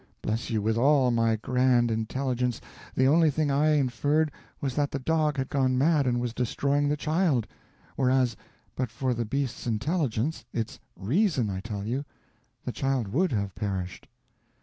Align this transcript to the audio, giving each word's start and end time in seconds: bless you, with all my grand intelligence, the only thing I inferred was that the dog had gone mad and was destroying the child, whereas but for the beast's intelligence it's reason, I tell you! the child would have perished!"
bless 0.23 0.49
you, 0.49 0.63
with 0.63 0.79
all 0.79 1.11
my 1.11 1.35
grand 1.35 1.91
intelligence, 1.91 2.59
the 2.95 3.07
only 3.07 3.29
thing 3.29 3.51
I 3.51 3.73
inferred 3.77 4.31
was 4.59 4.73
that 4.75 4.89
the 4.89 4.97
dog 4.97 5.37
had 5.37 5.47
gone 5.47 5.77
mad 5.77 6.07
and 6.07 6.19
was 6.19 6.33
destroying 6.33 6.89
the 6.89 6.97
child, 6.97 7.45
whereas 7.97 8.35
but 8.75 8.89
for 8.89 9.13
the 9.13 9.25
beast's 9.25 9.67
intelligence 9.67 10.43
it's 10.51 10.79
reason, 10.97 11.51
I 11.51 11.59
tell 11.59 11.85
you! 11.85 12.03
the 12.65 12.71
child 12.71 13.09
would 13.09 13.31
have 13.31 13.53
perished!" 13.53 14.07